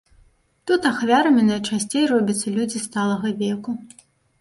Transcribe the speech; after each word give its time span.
Тут 0.71 0.81
ахвярамі 0.91 1.45
найчасцей 1.51 2.09
робяцца 2.15 2.57
людзі 2.59 2.85
сталага 2.89 3.27
веку. 3.47 3.71